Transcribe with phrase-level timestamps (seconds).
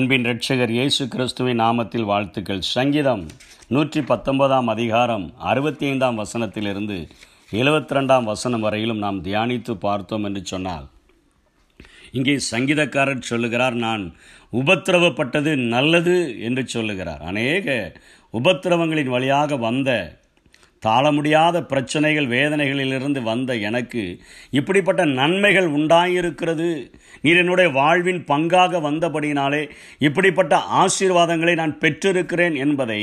[0.00, 2.60] அன்பின் ரட்சகர் இயேசு கிறிஸ்துவின் நாமத்தில் வாழ்த்துக்கள்.
[2.60, 3.26] சங்கீதம்
[3.68, 6.96] நூற்றி பத்தொன்பதாம் அதிகாரம் அறுபத்தி ஐந்தாம் வசனத்திலிருந்து
[7.50, 10.86] எழுபத்தி ரெண்டாம் வசனம் வரையிலும் நாம் தியானித்து பார்த்தோம் என்று சொன்னால்
[12.12, 14.14] இங்கே சங்கீதக்காரர் சொல்லுகிறார் நான்
[14.52, 17.22] உபத்திரவப்பட்டது நல்லது என்று சொல்லுகிறார்.
[17.22, 17.94] அநேக
[18.34, 20.19] உபத்திரவங்களின் வழியாக வந்த
[20.82, 24.02] தாள முடியாத பிரச்சனைகள் வேதனைகளிலிருந்து வந்த எனக்கு
[24.50, 26.68] இப்படிப்பட்ட நன்மைகள் உண்டாயிருக்கிறது.
[27.22, 29.62] நீர் என்னுடைய வாழ்வின் பங்காக வந்தபடினாலே
[29.98, 33.00] இப்படிப்பட்ட ஆசீர்வாதங்களை நான் பெற்றிருக்கிறேன் என்பதை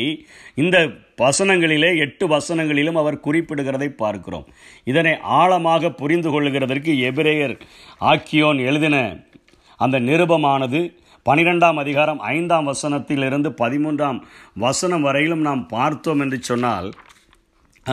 [0.56, 0.78] இந்த
[1.22, 4.48] வசனங்களிலே எட்டு வசனங்களிலும் அவர் குறிப்பிடுகிறதை பார்க்கிறோம்.
[4.84, 7.56] இதனை ஆழமாக புரிந்து கொள்ளுகிறதற்கு எபிரேயர்
[8.02, 8.96] ஆக்கியோன் எழுதின
[9.80, 10.80] அந்த நிருபமானது
[11.26, 14.20] பனிரெண்டாம் அதிகாரம் ஐந்தாம் வசனத்திலிருந்து பதிமூன்றாம்
[14.56, 16.88] வசனம் வரையிலும் நாம் பார்த்தோம் என்று சொன்னால்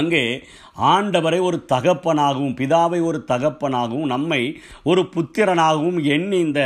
[0.00, 0.22] அங்கே
[0.92, 4.42] ஆண்டவரை ஒரு தகப்பனாகவும் பிதாவை ஒரு தகப்பனாகவும் நம்மை
[4.82, 6.62] ஒரு புத்திரனாகவும் எண்ணி இந்த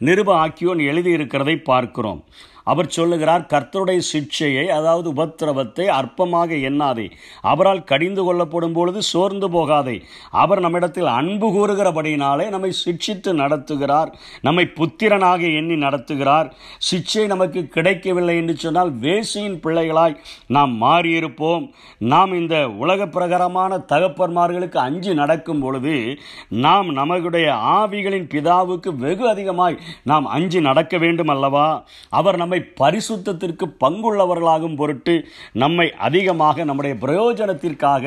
[0.00, 2.22] நிருப ஆக்கியோன் எழுதியிருக்கிறதை பார்க்கிறோம்.
[2.64, 7.10] அவர் சொல்லுகிறார் கர்த்தருடைய சிக்ஷையை அதாவது உபத்திரவத்தை அற்பமாக எண்ணாதே.
[7.40, 10.02] அவரால் கடிந்து கொள்ளப்படும் பொழுது சோர்ந்து போகாதே.
[10.30, 14.12] அவர் நம்மிடத்தில் அன்பு கூறுகிறபடியினாலே நம்மை சிக்ஷித்து நடத்துகிறார்.
[14.40, 16.50] நம்மை புத்திரனாக எண்ணி நடத்துகிறார்.
[16.90, 21.70] சிக்ஷை நமக்கு கிடைக்கவில்லை என்று சொன்னால் வேசியின் பிள்ளைகளாய் நாம் மாறியிருப்போம்.
[21.98, 26.18] நாம் இந்த உலக பிரகாரமான தகப்பன்மார்களுக்கு அஞ்சு நடக்கும் பொழுது
[26.48, 31.84] நாம் நம்முடைய ஆவிகளின் பிதாவுக்கு வெகு அதிகமாய் நாம் அஞ்சு நடக்க வேண்டும் அல்லவா?
[32.10, 35.14] அவர் நம்ம நம்மை பரிசுத்தத்திற்கு பங்குள்ளவர்களாகும் பொருட்டு
[35.62, 38.04] நம்மை அதிகமாக நம்முடைய பிரயோஜனத்திற்காக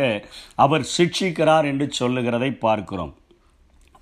[0.56, 3.14] அவர் சிக்ஷிக்கிறார் என்று சொல்லுகிறதை பார்க்கிறோம்.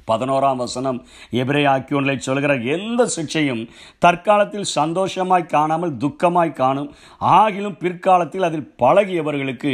[0.09, 0.97] பதினோராம் வசனம்
[1.41, 3.61] எபிரே ஆக்கியோன்களை சொல்கிற எந்த சிக்ஷையும்
[4.05, 6.89] தற்காலத்தில் சந்தோஷமாய் காணாமல் துக்கமாய் காணும்
[7.37, 9.73] ஆகிலும் பிற்காலத்தில் அதில் பழகியவர்களுக்கு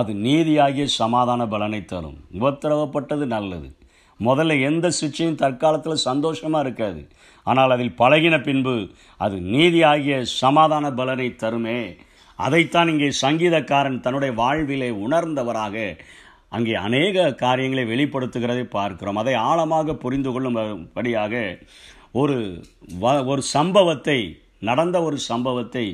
[0.00, 2.18] அது நீதியாகிய சமாதான பலனை தரும்.
[2.40, 3.68] உபத்திரவப்பட்டது நல்லது.
[4.20, 7.00] முதல்ல எந்த சிக்ஷையும் தற்காலத்தில் சந்தோஷமாக இருக்காது.
[7.46, 8.74] ஆனால் அதில் பழகின பின்பு
[9.20, 11.80] அது நீதி ஆகிய சமாதான பலனை தருமே.
[12.38, 15.76] அதைத்தான் இங்கே சங்கீதக்காரன் தன்னுடைய வாழ்விலே உணர்ந்தவராக
[16.56, 19.20] அங்கே அநேக காரியங்களை வெளிப்படுத்துகிறதை பார்க்கிறோம்.
[19.22, 21.34] அதை ஆழமாக புரிந்து கொள்ளும்படியாக
[22.20, 22.36] ஒரு
[23.02, 24.18] வ ஒரு சம்பவத்தை
[24.68, 25.84] நடந்த ஒரு சம்பவத்தை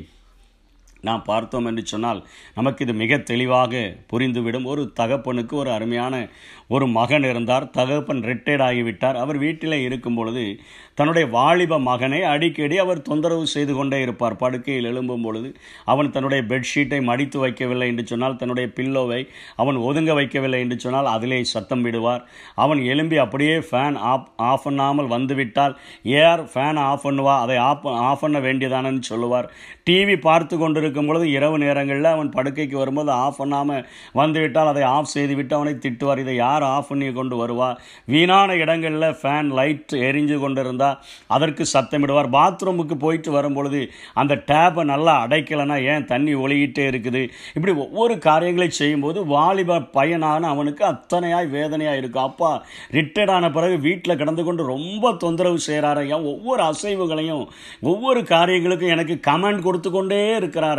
[1.01, 4.65] நாம் பார்த்தோம் என்று சொன்னால் நமக்கு இது மிக தெளிவாக புரிந்துவிடும்.
[4.65, 6.29] ஒரு தகப்பனுக்கு ஒரு அருமையான
[6.67, 7.69] ஒரு மகன் இருந்தார்.
[7.69, 9.13] தகப்பன் ரிட்டையர்ட் ஆகிவிட்டார்.
[9.13, 10.59] அவர் வீட்டில் இருக்கும் பொழுது
[10.93, 14.35] தன்னுடைய வாலிப மகனை அடிக்கடி அவர் தொந்தரவு செய்து கொண்டே இருப்பார்.
[14.35, 15.55] படுக்கையில் எழும்பும் பொழுது
[15.85, 21.43] அவன் தன்னுடைய பெட்ஷீட்டை மடித்து வைக்கவில்லை என்று சொன்னால் தன்னுடைய பில்லோவை அவன் ஒதுங்க வைக்கவில்லை என்று சொன்னால் அதிலே
[21.43, 22.25] சத்தம் விடுவார்.
[22.55, 27.39] அவன் எழும்பி அப்படியே ஃபேன் ஆஃப் ஆஃப் பண்ணாமல் வந்துவிட்டால் ஏஆர் ஃபேன் ஆஃப் பண்ணுவா?
[27.39, 29.51] அதை ஆஃப் ஆஃப் பண்ண வேண்டியதானன்னு சொல்லுவார்.
[29.89, 30.57] டிவி பார்த்து
[30.87, 33.83] கொண்டிருக்கும் பொழுது இரவு நேரங்களில் அவன் படுக்கைக்கு வரும்போது ஆஃப் பண்ணாமல்
[34.19, 36.21] வந்துவிட்டால் அதை ஆஃப் செய்துவிட்டு அவனை திட்டுவார்.
[36.23, 37.69] இதை யார் ஆஃப் பண்ணி கொண்டு வருவா?
[38.13, 40.97] வீணான இடங்களில் ஃபேன் லைட் எரிஞ்சு கொண்டு இருந்தால்
[41.35, 42.29] அதற்கு சத்தமிடுவார்.
[42.37, 43.81] பாத்ரூமுக்கு போயிட்டு வரும்பொழுது
[44.21, 47.23] அந்த டேப்பை நல்லா அடைக்கலைன்னா ஏன் தண்ணி ஒளியிட்டே இருக்குது?
[47.57, 52.27] இப்படி ஒவ்வொரு காரியங்களை செய்யும்போது வாலிப பையனான அவனுக்கு அத்தனையாய் வேதனையாக இருக்கும்.
[52.29, 52.51] அப்பா
[52.97, 57.43] ரிட்டையர்டான ஆன பிறகு வீட்டில் கிடந்து கொண்டு ரொம்ப தொந்தரவு செய்கிறாரையா ஒவ்வொரு அசைவுகளையும்
[57.91, 60.76] ஒவ்வொரு காரியங்களுக்கும் எனக்கு கமெண்ட் கொடுத்து கொண்டே இருக்கிறார்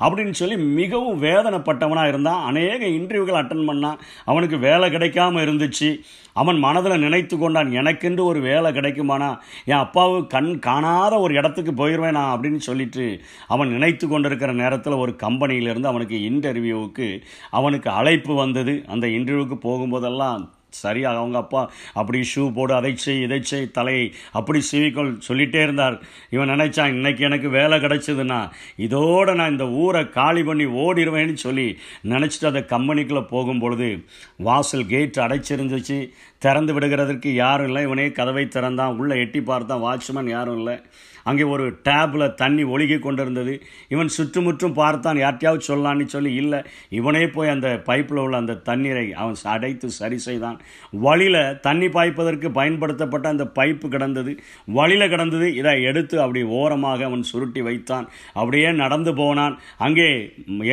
[0.00, 2.44] அப்படின்னு சொல்லி மிகவும் வேதனைப்பட்டவனாக இருந்தான்.
[2.44, 3.98] அநேக இன்டர்வியூகள் அட்டன் பண்ணான்.
[4.24, 6.00] அவனுக்கு வேலை கிடைக்காம இருந்துச்சு.
[6.32, 12.22] அவன் மனதில் நினைத்து கொண்டான் எனக்கென்று ஒரு வேலை கிடைக்குமானா என் அப்பாவு கண் காணாத ஒரு இடத்துக்கு போயிடுவேனா
[12.34, 17.20] அப்படின்னு சொல்லிட்டு அவன் நினைத்து கொண்டிருக்கிற நேரத்தில் ஒரு கம்பெனியிலிருந்து அவனுக்கு இன்டர்வியூவுக்கு
[17.50, 18.84] அவனுக்கு அழைப்பு வந்தது.
[18.86, 24.62] அந்த இன்டர்வியூவுக்கு போகும்போதெல்லாம் சரியா அவங்க அப்பா அப்படி ஷூ போடு அதை செய் இதை செய் தலையை அப்படி
[24.72, 26.02] சிவிக்கொள் சொல்லிகிட்டே இருந்தார்.
[26.30, 32.46] இவன் நினைச்சான் இன்னைக்கு எனக்கு வேலை கிடைச்சதுன்னா இதோட நான் இந்த ஊரை காலி பண்ணி ஓடிடுவேன்னு சொல்லி நினச்சிட்டு
[32.46, 34.04] அதை கம்பெனிக்குள்ளே போகும் பொழுது
[34.36, 36.08] வாசல் கேட் அடைச்சிருந்துச்சு.
[36.38, 37.82] திறந்து விடுகிறதற்கு யாரும் இல்லை.
[37.82, 38.96] இவனே கதவை திறந்தான்.
[38.96, 39.82] உள்ளே எட்டி பார்த்தான்.
[39.82, 40.80] வாட்ச்மேன் யாரும் இல்லை.
[41.24, 43.54] அங்கே ஒரு டேப்பில் தண்ணி ஒழுகி கொண்டிருந்தது.
[43.88, 46.60] இவன் சுற்றுமுற்றும் பார்த்தான் யார்ட்டையாவது சொல்லலான்னு சொல்லி இல்லை
[46.98, 50.58] இவனே போய் அந்த பைப்பில் உள்ள அந்த தண்ணீரை அவன் அடைத்து சரி செய்தான்.
[51.06, 54.34] வழியில் தண்ணி பாய்ப்பதற்கு பயன்படுத்தப்பட்ட அந்த பைப்பு கிடந்தது.
[54.78, 58.08] வழியில் கிடந்தது இதை எடுத்து அப்படி ஓரமாக அவன் சுருட்டி வைத்தான்.
[58.32, 59.58] அப்படியே நடந்து போனான்.
[59.78, 60.08] அங்கே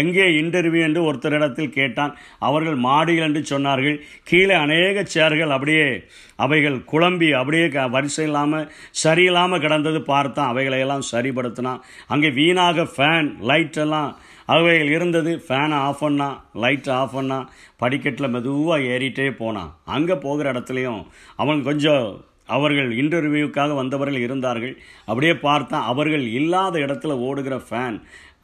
[0.04, 2.16] எங்கே இன்டர்வியூ என்று ஒருத்தரிடத்தில் கேட்டான்.
[2.40, 3.98] அவர்கள் மாடிகள் என்று சொன்னார்கள்.
[4.24, 5.88] கீழே அநேக சேர்கள் அப்படியே
[6.44, 8.70] அவைகள் குழம்பி அப்படியே க வரிசை இல்லாமல்
[9.04, 10.52] சரியில்லாமல் கிடந்தது பார்த்தான்.
[10.54, 14.12] அவைகளையெல்லாம் சரிப்படுத்தினான் அங்கே வீணாக ஃபேன் லைட் எல்லாம்
[14.56, 15.32] அவைகள் இருந்தது.
[15.48, 16.30] ஃபேனை ஆஃப் பண்ணா
[16.64, 17.40] லைட்டை ஆஃப் பண்ணா
[17.84, 19.74] படிக்கட்டில் மெதுவாக ஏறிட்டே போனான்.
[19.96, 21.04] அங்கே போகிற இடத்துலையும்
[21.44, 22.08] அவன் கொஞ்சம்
[22.56, 24.74] அவர்கள் இன்டர்வியூக்காக வந்தவர்கள் இருந்தார்கள்.
[25.06, 25.88] அப்படியே பார்த்தான்.
[25.92, 27.98] அவர்கள் இல்லாத இடத்துல ஓடுகிற ஃபேன்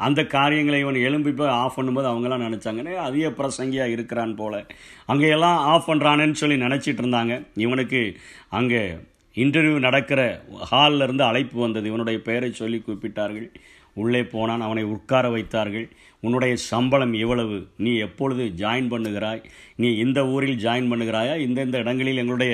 [0.08, 4.66] அந்த காரியங்களை இவன் எழும்பி போய் ஆஃப் பண்ணும்போது அவங்களாம் நினச்சாங்கன்னே அதிக பிரசங்கியாக இருக்கிறான் போல்.
[5.08, 7.34] அங்கேயெல்லாம் ஆஃப் பண்ணுறானேன்னு சொல்லி நினச்சிட்டு இருந்தாங்க.
[7.56, 8.02] இவனுக்கு
[8.50, 8.82] அங்கே
[9.36, 10.22] இன்டர்வியூ நடக்கிற
[10.72, 11.88] ஹாலில் இருந்து அழைப்பு வந்தது.
[11.88, 13.50] இவனுடைய பெயரை சொல்லி கூப்பிட்டார்கள்.
[13.94, 14.62] உள்ளே போனான்.
[14.62, 15.90] அவனை உட்கார வைத்தார்கள்.
[16.20, 17.58] உன்னுடைய சம்பளம் எவ்வளவு?
[17.78, 19.44] நீ எப்பொழுது ஜாயின் பண்ணுகிறாய்?
[19.76, 21.36] நீ இந்த ஊரில் ஜாயின் பண்ணுகிறாயா?
[21.48, 22.54] இந்தந்த இடங்களில் எங்களுடைய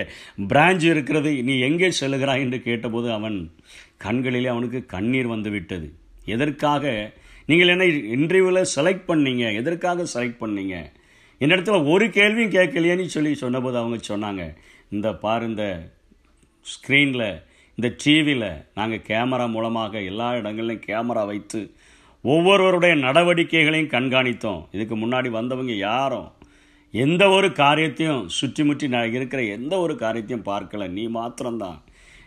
[0.49, 1.43] பிரான்ச் இருக்கிறது.
[1.43, 2.39] நீ எங்கே செல்லுகிறாய்?
[2.39, 3.37] என்று கேட்டபோது அவன்
[3.97, 5.93] கண்களிலே அவனுக்கு கண்ணீர் வந்துவிட்டது
[6.25, 7.11] எதற்காக
[7.49, 9.43] நீங்கள் என்னை இன்டர்வியூவில் செலக்ட் பண்ணீங்க?
[9.53, 10.75] எதற்காக செலக்ட் பண்ணீங்க?
[11.41, 14.43] என்னிடத்துல ஒரு கேள்வியும் கேட்கலையேன்னு சொல்லி சொன்னபோது அவங்க சொன்னாங்க
[14.89, 15.65] இந்த பாரு இந்த
[16.71, 17.29] ஸ்க்ரீனில்
[17.77, 21.59] இந்த டிவியில் நாங்கள் கேமரா மூலமாக எல்லா இடங்கள்லையும் கேமரா வைத்து
[22.23, 24.61] ஒவ்வொருவருடைய நடவடிக்கைகளையும் கண்காணித்தோம்.
[24.71, 26.29] இதுக்கு முன்னாடி வந்தவங்க யாரும்
[26.93, 30.87] எந்த ஒரு காரியத்தையும் சுற்றி முற்றி நான் இருக்கிற எந்த ஒரு காரியத்தையும் பார்க்கல.
[30.89, 31.79] நீ மாத்திரம்தான்.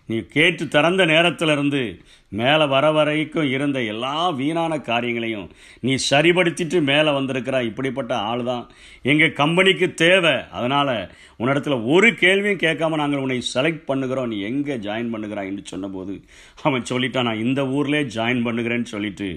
[0.06, 1.82] நீ கேட்டு திறந்த நேரத்திலிருந்து
[2.32, 5.48] மேலே வர வரைக்கும் இருந்த எல்லா வீணான காரியங்களையும்
[5.86, 8.64] நீ சரிபடுத்திட்டு மேலே வந்திருக்கிறா இப்படிப்பட்ட ஆள் தான்
[9.02, 10.34] எங்கள் கம்பெனிக்கு தேவை.
[10.58, 10.94] அதனால்
[11.40, 14.30] உன்னிடத்துல ஒரு கேள்வியும் கேட்காம நாங்கள் உன்னை செலக்ட் பண்ணுகிறோம்.
[14.32, 16.14] நீ எங்கே ஜாயின் பண்ணுகிறாய் என்று சொன்னபோது
[16.62, 19.28] அவன் சொல்லிட்டான் நான் இந்த ஊர்லேயே ஜாயின் பண்ணுகிறேன்னு சொல்லிட்டு.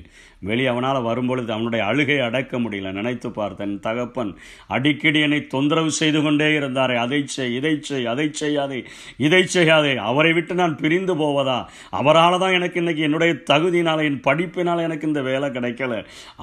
[0.50, 2.92] வெளியே அவனால் வரும்பொழுது அவனுடைய அழுகை அடக்க முடியல.
[2.92, 4.32] நினைத்து பார்த்தேன் தகப்பன்
[4.76, 6.98] அடிக்கடி என்னை தொந்தரவு செய்து கொண்டே இருந்தாரே.
[7.06, 8.80] அதை செய் இதை செய் அதை செய்யாதே
[9.28, 9.96] இதை செய்யாதே.
[10.10, 11.58] அவரை விட்டு நான் பிரிந்து போவதா?
[12.02, 15.94] அவரால் தான் எனக்கு இன்னைக்கு என்னுடைய தகுதியினால் என் படிப்பினால் எனக்கு இந்த வேலை கிடைக்கல.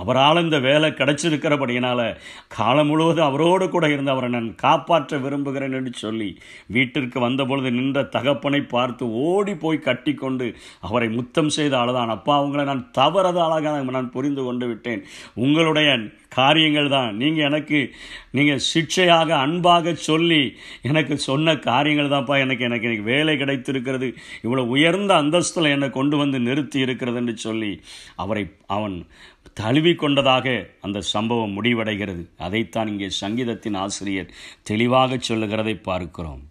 [0.02, 2.00] அவரால் இந்த வேலை கிடைச்சிருக்கிறபடியினால
[2.56, 6.30] காலம் முழுவதும் அவரோடு கூட இருந்து அவரை நான் காப்பாற்ற விரும்புகிறேன் என்று சொல்லி
[6.76, 10.46] வீட்டிற்கு வந்தபொழுது நின்ற தகப்பனை பார்த்து ஓடி போய் கட்டி கொண்டு
[10.80, 12.14] அவரை முத்தம் செய்த ஆளுதான்.
[12.16, 15.02] அப்பா அவங்களை நான் தவறதாளாக நான் புரிந்து கொண்டு விட்டேன்.
[15.46, 15.90] உங்களுடைய
[16.38, 17.78] காரியங்கள் தான் நீங்கள் எனக்கு
[18.36, 20.42] நீங்கள் சிக்ஷையாக அன்பாக சொல்லி
[20.90, 24.08] எனக்கு சொன்ன காரியங்கள் தான்ப்பா எனக்கு எனக்கு எனக்கு வேலை கிடைத்திருக்கிறது.
[24.44, 27.72] இவ்வளோ உயர்ந்த அந்தஸ்தில் என்னை கொண்டு வந்து நிறுத்தி இருக்கிறது என்று சொல்லி
[28.24, 28.44] அவரை
[28.76, 28.96] அவன்
[29.60, 30.46] தழுவி கொண்டதாக
[30.86, 32.22] அந்த சம்பவம் முடிவடைகிறது.
[32.46, 34.32] அதைத்தான் இங்கே சங்கீதத்தின் ஆசிரியர்
[34.62, 36.42] தெளிவாக சொல்லுகிறதை பார்க்கிறோம்.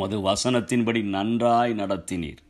[0.00, 2.40] மது வசனத்தின்படி நன்றாய் நடத்தினீர்.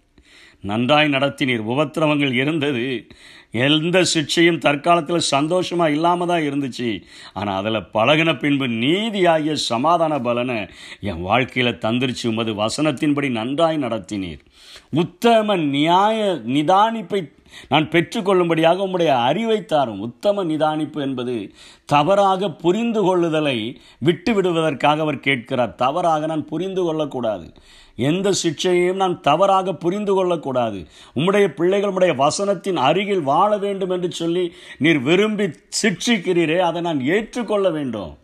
[0.64, 1.62] நன்றாய் நடத்தினீர்.
[1.74, 3.06] உபத்திரவங்கள் இருந்தது.
[3.50, 7.02] எந்த சிக்ஷையும் தற்காலத்தில் சந்தோஷமாக இல்லாமல் தான் இருந்துச்சு.
[7.32, 10.58] ஆனால் அதில் பழகின பின்பு நீதியாகிய சமாதான பலனை
[11.00, 12.26] என் வாழ்க்கையில் தந்திருச்சு.
[12.26, 14.42] உமது வசனத்தின்படி நன்றாய் நடத்தினீர்.
[14.90, 16.18] உத்தம நியாய
[16.56, 17.20] நிதானிப்பை
[17.68, 20.00] நான் பெற்றுக்கொள்ளும்படியாக உம்முடைய அறிவை தாரும்.
[20.00, 21.52] உத்தம நிதானிப்பு என்பது
[21.84, 25.74] தவறாக புரிந்து கொள்ளுதலை விட்டு விடுவதற்காக அவர் கேட்கிறார்.
[25.74, 27.52] தவறாக நான் புரிந்து கொள்ளக்கூடாது.
[27.96, 30.86] எந்த சிக்ஷையையும் நான் தவறாக புரிந்து கொள்ளக்கூடாது.
[31.16, 35.50] உம்முடைய பிள்ளைகள் உடைய வசனத்தின் அருகில் வாழ வேண்டும் என்று சொல்லி நீர் விரும்பி
[35.82, 38.16] சிக்ஷிக்கிறீரே அதை நான் ஏற்றுக்கொள்ள வேண்டும்.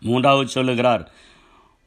[0.00, 1.10] மூன்றாவது சொல்லுகிறார்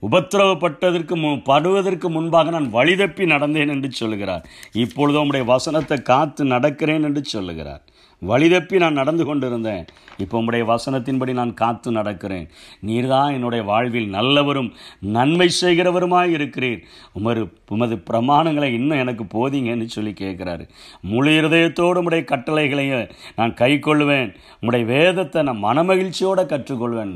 [0.01, 4.45] உபத்திரவப்பட்டதற்கு மு படுவதற்கு முன்பாக நான் வழிதப்பி நடந்தேன் என்று சொல்லுகிறார்.
[4.73, 7.81] இப்பொழுது உம்முடைய வசனத்தை காத்து நடக்கிறேன் என்று சொல்லுகிறார்.
[8.21, 9.83] வழிதப்பி நான் நடந்து கொண்டிருந்தேன்.
[10.17, 12.47] இப்போ உம்முடைய வசனத்தின்படி நான் காத்து நடக்கிறேன்.
[12.87, 16.81] நீர்தான் என்னுடைய வாழ்வில் நல்லவரும் நன்மை செய்கிறவருமாய் இருக்கிறீர்.
[17.13, 20.65] உமது உமது பிரமாணங்களை இன்னும் எனக்கு போதிங்கன்னு சொல்லி கேட்குறாரு.
[21.01, 24.31] முழு இருதயத்தோடு உடைய கட்டளைகளையும் நான் கை கொள்வேன்
[24.61, 27.15] உம்முடைய வேதத்தை நான் மனமகிழ்ச்சியோடு கற்றுக்கொள்வேன்.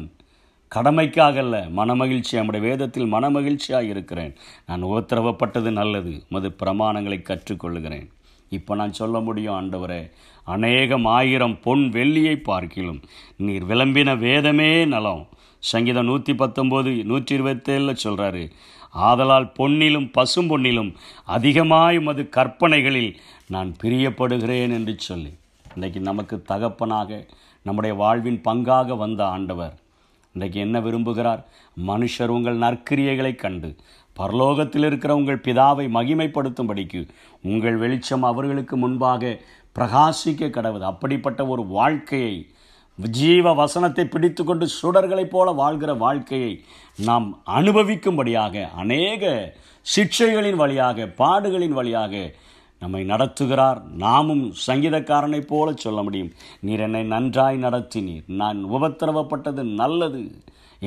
[0.75, 4.33] கடமைக்காக அல்ல மனமகிழ்ச்சி நம்முடைய வேதத்தில் மனமகிழ்ச்சியாக இருக்கிறேன்.
[4.67, 8.07] நான் உபத்திரவப்பட்டது நல்லது மது பிரமாணங்களை கற்றுக்கொள்கிறேன்
[8.57, 10.01] இப்போ நான் சொல்ல முடியும் ஆண்டவரே
[10.47, 12.99] அநேகம் ஆயிரம் பொன் வெள்ளியை பார்க்கிலும்
[13.45, 15.23] நீர் விளம்பின வேதமே நலம்.
[15.63, 18.43] சங்கீதம் நூற்றி பத்தொம்போது நூற்றி இருபத்தேழில் சொல்கிறாரு
[19.07, 20.91] ஆதலால் பொன்னிலும் பசும் பொன்னிலும்
[21.35, 23.11] அதிகமாய் மது கற்பனைகளில்
[23.53, 25.31] நான் பிரியப்படுகிறேன் என்று சொல்லி.
[25.75, 27.21] இன்றைக்கு நமக்கு தகப்பனாக
[27.65, 29.73] நம்முடைய வாழ்வின் பங்காக வந்த ஆண்டவர்
[30.35, 31.41] இன்றைக்கு என்ன விரும்புகிறார்?
[31.87, 33.75] மனுஷர் உங்கள் நற்கிரியைகளை கண்டு
[34.19, 37.07] பரலோகத்தில் இருக்கிற உங்கள் பிதாவை மகிமைப்படுத்தும்படிக்கு
[37.43, 39.39] உங்கள் வெளிச்சம் அவர்களுக்கு முன்பாக
[39.75, 40.85] பிரகாசிக்க கடவுது.
[40.91, 42.47] அப்படிப்பட்ட ஒரு வாழ்க்கையை
[42.95, 46.63] ஜீவ வசனத்தை பிடித்து கொண்டு சுடர்களைப் போல வாழ்கிற வாழ்க்கையை
[46.95, 49.53] நாம் அனுபவிக்கும்படியாக அநேக
[49.95, 52.33] சிக்ஷைகளின் வழியாக பாடுகளின் வழியாக
[52.83, 53.79] நம்மை நடத்துகிறார்.
[54.05, 56.31] நாமும் சங்கீதக்காரனைப் போல சொல்ல முடியும்.
[56.67, 58.25] நீர் என்னை நன்றாய் நடத்தினீர்.
[58.41, 60.23] நான் உபத்திரவப்பட்டது நல்லது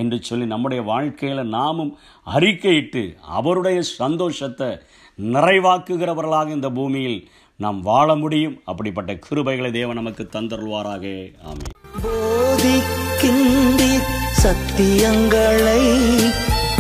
[0.03, 1.93] என்று சொல்லி நம்முடைய வாழ்க்கையில் நாமும்
[2.37, 3.03] அறிக்கையிட்டு
[3.39, 4.71] அவருடைய சந்தோஷத்தை
[5.19, 7.21] நிறைவாக்குகிறவர்களாக இந்த பூமியில்
[7.61, 8.57] நாம் வாழ முடியும்.
[8.65, 11.05] அப்படிப்பட்ட கிருபைகளை தேவன் நமக்கு தந்தருள்வாராக.
[11.51, 11.69] ஆமே
[12.03, 14.11] போதிக்கின்றீர்
[14.43, 15.81] சத்தியங்களை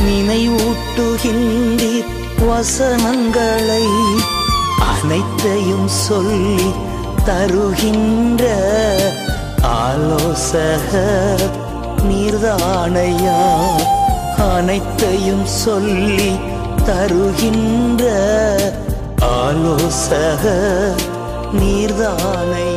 [0.07, 2.11] நினைவூட்டுகின்றீர்
[2.49, 3.85] வசனங்களை
[5.03, 6.71] அனைத்தையும் சொல்லி
[7.25, 8.45] தருகின்ற
[9.63, 11.45] ஆலோசகர்
[12.09, 13.41] நீர்தானையா?
[14.37, 16.37] அனைத்தையும் சொல்லி
[16.85, 18.05] தருகின்ற
[19.21, 21.03] ஆலோசகர்
[21.53, 22.76] நீர்தானையா?